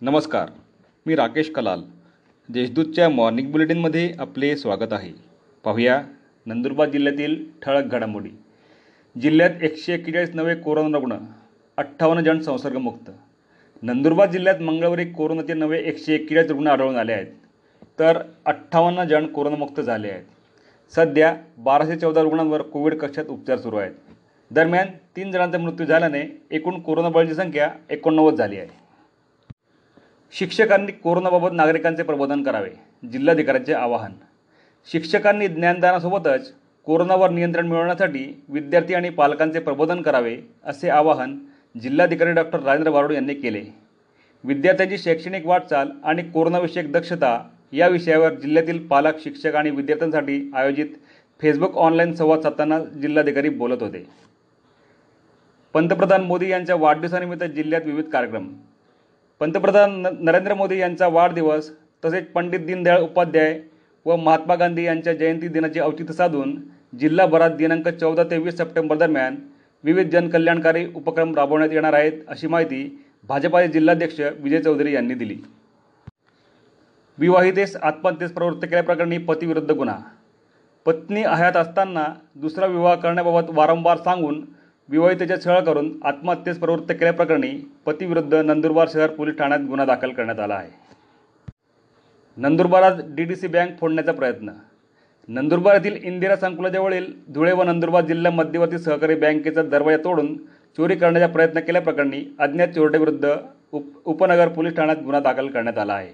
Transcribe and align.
नमस्कार 0.00 0.48
मी 1.06 1.14
राकेश 1.14 1.50
कलाल. 1.50 1.80
देशदूतच्या 2.48 3.08
मॉर्निंग 3.08 3.52
बुलेटिनमध्ये 3.52 4.14
आपले 4.18 4.56
स्वागत 4.56 4.92
आहे. 4.92 5.12
पाहूया 5.64 6.02
नंदुरबार 6.46 6.88
जिल्ह्यातील 6.88 7.44
ठळक 7.62 7.84
घडामोडी. 7.84 8.28
जिल्ह्यात 9.20 9.50
एकशे 9.62 9.94
एक्केचाळीस 9.94 10.30
नवे 10.34 10.54
कोरोना 10.54 10.98
रुग्ण 10.98 11.16
अठ्ठावन्न 11.76 12.24
जण 12.24 12.40
संसर्गमुक्त. 12.40 13.10
नंदुरबार 13.82 14.30
जिल्ह्यात 14.30 14.60
मंगळवारी 14.60 15.04
कोरोनाचे 15.04 15.54
नवे 15.54 15.80
एकशे 15.80 16.14
एक्केचाळीस 16.14 16.50
रुग्ण 16.50 16.66
आढळून 16.66 16.96
आले 16.96 17.12
आहेत. 17.12 17.26
तर 17.98 18.22
अठ्ठावन्न 18.46 19.04
जण 19.04 19.26
कोरोनामुक्त 19.26 19.80
झाले 19.80 20.08
आहेत. 20.08 20.24
सध्या 20.94 21.36
बाराशे 21.58 21.96
चौदा 21.96 22.22
रुग्णांवर 22.22 22.62
कोविड 22.62 22.94
कक्षात 22.94 23.24
उपचार 23.28 23.58
सुरू 23.58 23.76
आहेत. 23.76 23.92
दरम्यान 24.50 24.86
तीन 25.16 25.30
जणांचा 25.30 25.58
मृत्यू 25.58 25.86
झाल्याने 25.86 26.42
एकूण 26.50 26.80
कोरोनाबळीची 26.80 27.34
संख्या 27.34 27.70
एकोणनव्वद 27.90 28.34
झाली 28.34 28.58
आहे. 28.58 28.87
शिक्षकांनी 30.32 30.92
कोरोनाबाबत 30.92 31.52
नागरिकांचे 31.52 32.02
प्रबोधन 32.02 32.42
करावे 32.42 32.70
जिल्हाधिकाऱ्यांचे 33.12 33.72
आवाहन. 33.72 34.12
शिक्षकांनी 34.86 35.48
ज्ञानदानासोबतच 35.48 36.52
कोरोनावर 36.86 37.30
नियंत्रण 37.30 37.66
मिळवण्यासाठी 37.66 38.42
विद्यार्थी 38.48 38.94
आणि 38.94 39.10
पालकांचे 39.10 39.60
प्रबोधन 39.60 40.02
करावे 40.02 40.36
असे 40.64 40.88
आवाहन 40.88 41.38
जिल्हाधिकारी 41.80 42.32
डॉक्टर 42.32 42.60
राजेंद्र 42.60 42.92
बारोड 42.92 43.12
यांनी 43.12 43.34
केले. 43.34 43.62
विद्यार्थ्यांची 44.44 44.98
शैक्षणिक 44.98 45.46
वाटचाल 45.46 45.90
आणि 46.04 46.22
कोरोनाविषयक 46.22 46.92
दक्षता 46.92 47.38
या 47.72 47.88
विषयावर 47.88 48.34
जिल्ह्यातील 48.34 48.86
पालक 48.86 49.18
शिक्षक 49.18 49.54
आणि 49.54 49.70
विद्यार्थ्यांसाठी 49.70 50.50
आयोजित 50.54 50.94
फेसबुक 51.40 51.76
ऑनलाईन 51.76 52.14
संवाद 52.14 52.40
साधताना 52.40 52.78
जिल्हाधिकारी 53.02 53.48
बोलत 53.48 53.82
होते. 53.82 54.06
पंतप्रधान 55.74 56.22
मोदी 56.22 56.50
यांच्या 56.50 56.76
वाढदिवसानिमित्त 56.76 57.44
जिल्ह्यात 57.44 57.82
विविध 57.84 58.04
कार्यक्रम 58.04 58.48
पंतप्रधान 59.40 59.90
न 60.00 60.06
नरेंद्र 60.20 60.54
मोदी 60.54 60.78
यांचा 60.78 61.06
वाढदिवस 61.06 61.70
तसेच 62.04 62.26
पंडित 62.32 62.60
दीनदयाळ 62.60 63.00
उपाध्याय 63.00 63.60
व 64.06 64.16
महात्मा 64.16 64.54
गांधी 64.54 64.84
यांच्या 64.84 65.12
जयंती 65.12 65.48
दिनाचे 65.48 65.80
औचित्य 65.80 66.12
साधून 66.12 66.54
जिल्हाभरात 66.98 67.50
दिनांक 67.50 67.88
चौदा 67.88 68.22
ते 68.22 68.38
वीस 68.38 68.56
सप्टेंबर 68.58 68.96
दरम्यान 68.96 69.36
विविध 69.84 70.10
जनकल्याणकारी 70.10 70.86
उपक्रम 70.94 71.34
राबवण्यात 71.34 71.72
येणार 71.72 71.92
आहेत 71.92 72.12
अशी 72.28 72.46
माहिती 72.46 73.04
भाजपाचे 73.28 73.68
जिल्हाध्यक्ष 73.68 74.20
विजय 74.20 74.60
चौधरी 74.60 74.94
यांनी 74.94 75.14
दिली. 75.14 75.36
विवाहितेस 77.18 77.76
आत्महत्येस 77.76 78.32
प्रवृत्त 78.32 78.64
केल्याप्रकरणी 78.64 79.18
पतीविरुद्ध 79.18 79.70
गुन्हा. 79.70 79.98
पत्नी 80.86 81.22
हयात 81.22 81.56
असताना 81.56 82.04
दुसरा 82.34 82.66
विवाह 82.66 82.94
करण्याबाबत 82.94 83.50
वारंवार 83.50 83.96
सांगून 83.96 84.40
विवाहितेच्या 84.88 85.40
छळ 85.44 85.60
करून 85.60 85.90
आत्महत्येस 86.04 86.58
प्रवृत्त 86.58 86.92
केल्याप्रकरणी 86.92 87.50
पतीविरुद्ध 87.86 88.34
नंदुरबार 88.34 88.88
शहर 88.92 89.10
पोलीस 89.10 89.36
ठाण्यात 89.38 89.60
गुन्हा 89.60 89.86
दाखल 89.86 90.12
करण्यात 90.12 90.38
आला 90.40 90.54
आहे. 90.54 90.70
नंदुरबारात 92.36 93.00
डी 93.08 93.24
डी 93.24 93.36
सी 93.36 93.46
बँक 93.46 93.78
फोडण्याचा 93.80 94.12
प्रयत्न. 94.12 94.50
नंदुरबार 95.28 95.74
येथील 95.74 95.96
इंदिरा 96.04 96.36
संकुलाजवळील 96.36 97.12
धुळे 97.28 97.52
व 97.52 97.62
नंदुरबार 97.62 98.04
जिल्हा 98.04 98.32
मध्यवर्ती 98.32 98.78
सहकारी 98.78 99.14
बँकेचा 99.14 99.62
दरवाजा 99.62 99.96
तोडून 100.04 100.36
चोरी 100.78 100.96
करण्याचा 100.96 101.26
प्रयत्न 101.26 101.60
केल्याप्रकरणी 101.60 102.24
अज्ञात 102.38 102.68
चोरट्याविरुद्ध 102.68 103.34
उप 103.72 103.84
उपनगर 104.04 104.48
पोलीस 104.48 104.76
ठाण्यात 104.76 104.96
गुन्हा 104.96 105.20
दाखल 105.20 105.48
करण्यात 105.48 105.78
आला 105.78 105.94
आहे. 105.94 106.12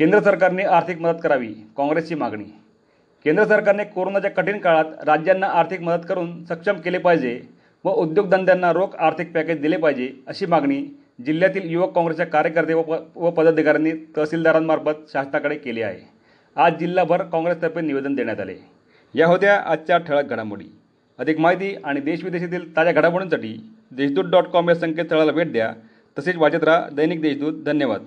केंद्र 0.00 0.20
सरकारने 0.20 0.62
आर्थिक 0.62 1.00
मदत 1.00 1.20
करावी 1.22 1.52
काँग्रेसची 1.76 2.14
मागणी 2.14 2.44
केंद्र 3.24 3.44
सरकारने 3.44 3.84
कोरोनाच्या 3.84 4.30
कठीण 4.30 4.58
काळात 4.58 4.84
राज्यांना 5.04 5.46
आर्थिक 5.46 5.80
मदत 5.80 6.04
करून 6.08 6.44
सक्षम 6.44 6.74
केले 6.74 6.98
पाहिजे 6.98 7.40
व 7.84 7.90
उद्योगधंद्यांना 7.90 8.72
रोख 8.72 8.96
आर्थिक 8.98 9.32
पॅकेज 9.32 9.60
दिले 9.60 9.76
पाहिजे 9.76 10.12
अशी 10.26 10.46
मागणी 10.46 10.98
जिल्ह्यातील 11.26 11.70
युवक 11.70 11.94
काँग्रेसच्या 11.94 12.26
कार्यकर्ते 12.26 12.74
व 12.74 12.82
प 12.82 13.18
व 13.18 13.30
पदाधिकाऱ्यांनी 13.30 13.90
तहसीलदारांमार्फत 14.16 15.10
शासनाकडे 15.12 15.54
केली 15.54 15.82
आहे. 15.82 16.08
आज 16.56 16.72
जिल्हाभर 16.80 17.22
काँग्रेसतर्फे 17.22 17.80
निवेदन 17.80 18.14
देण्यात 18.14 18.40
आले. 18.40 18.56
या 19.14 19.26
होत्या 19.26 19.62
आजच्या 19.66 19.98
ठळक 19.98 20.24
घडामोडी. 20.24 20.64
अधिक 21.18 21.38
माहिती 21.38 21.76
आणि 21.84 22.00
देशविदेशातील 22.00 22.76
ताज्या 22.76 22.92
घडामोडींसाठी 22.92 23.70
देशदूत 23.90 24.24
डॉट 24.24 24.44
कॉम 24.44 24.68
या 24.68 24.74
संकेतस्थळाला 24.74 25.32
भेट 25.32 25.52
द्या. 25.52 25.72
तसेच 26.18 26.36
वाचत 26.36 26.64
राहा 26.64 26.88
दैनिक 26.92 27.22
देशदूत. 27.22 27.64
धन्यवाद. 27.64 28.04